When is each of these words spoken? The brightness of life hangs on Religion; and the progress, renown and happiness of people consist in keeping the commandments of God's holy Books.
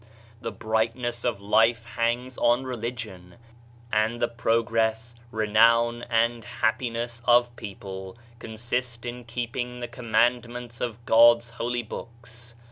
The 0.41 0.49
brightness 0.51 1.23
of 1.23 1.39
life 1.39 1.85
hangs 1.85 2.35
on 2.39 2.63
Religion; 2.63 3.35
and 3.93 4.19
the 4.19 4.27
progress, 4.27 5.13
renown 5.29 6.05
and 6.09 6.43
happiness 6.43 7.21
of 7.25 7.55
people 7.55 8.17
consist 8.39 9.05
in 9.05 9.25
keeping 9.25 9.77
the 9.77 9.87
commandments 9.87 10.81
of 10.81 11.05
God's 11.05 11.51
holy 11.51 11.83
Books. 11.83 12.55